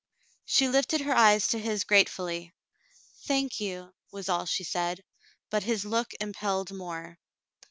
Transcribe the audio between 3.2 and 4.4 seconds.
"Thank you," was